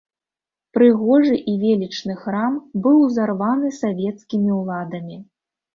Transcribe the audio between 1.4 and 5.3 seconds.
і велічны храм быў узарваны савецкімі ўладамі.